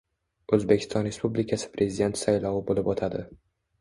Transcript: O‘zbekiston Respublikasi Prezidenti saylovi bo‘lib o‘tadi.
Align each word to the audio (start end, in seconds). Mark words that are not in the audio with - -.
O‘zbekiston 0.57 1.05
Respublikasi 1.09 1.69
Prezidenti 1.75 2.23
saylovi 2.25 2.65
bo‘lib 2.71 2.91
o‘tadi. 2.95 3.23